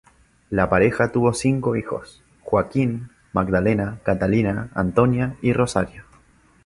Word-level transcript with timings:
La 0.49 0.67
pareja 0.67 1.11
tuvo 1.11 1.31
cinco 1.31 1.75
hijos: 1.75 2.23
Joaquín, 2.41 3.09
Magdalena, 3.33 3.99
Catalina, 4.01 4.71
Antonia 4.73 5.35
y 5.43 5.53
Rosario. 5.53 6.05